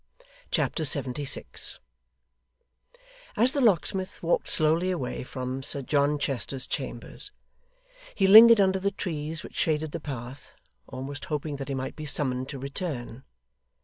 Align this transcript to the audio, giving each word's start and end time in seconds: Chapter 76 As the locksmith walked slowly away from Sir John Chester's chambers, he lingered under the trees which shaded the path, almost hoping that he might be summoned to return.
Chapter 0.49 0.83
76 0.83 1.79
As 3.37 3.51
the 3.51 3.61
locksmith 3.61 4.23
walked 4.23 4.49
slowly 4.49 4.89
away 4.89 5.21
from 5.21 5.61
Sir 5.61 5.83
John 5.83 6.17
Chester's 6.17 6.65
chambers, 6.65 7.29
he 8.15 8.25
lingered 8.25 8.59
under 8.59 8.79
the 8.79 8.89
trees 8.89 9.43
which 9.43 9.53
shaded 9.53 9.91
the 9.91 9.99
path, 9.99 10.55
almost 10.87 11.25
hoping 11.25 11.57
that 11.57 11.67
he 11.69 11.75
might 11.75 11.95
be 11.95 12.07
summoned 12.07 12.49
to 12.49 12.57
return. 12.57 13.23